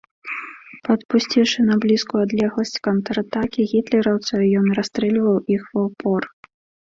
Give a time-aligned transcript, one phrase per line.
[0.87, 6.23] Падпусціўшы на блізкую адлегласць контратакі гітлераўцаў, ён расстрэльваў іх ва ўпор.